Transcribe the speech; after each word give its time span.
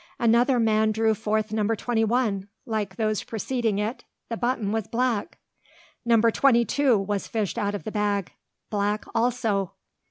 Another 0.17 0.59
man 0.59 0.91
drew 0.91 1.13
forth 1.13 1.53
Number 1.53 1.75
21. 1.75 2.47
Like 2.65 2.95
those 2.95 3.21
preceding 3.23 3.77
it, 3.77 4.03
the 4.31 4.35
button, 4.35 4.71
was 4.71 4.87
black! 4.87 5.37
Number 6.05 6.31
22 6.31 6.97
was 6.97 7.27
fished 7.27 7.59
out 7.59 7.75
of 7.75 7.83
the 7.83 7.91
bag, 7.91 8.31
black 8.71 9.05
also! 9.13 9.73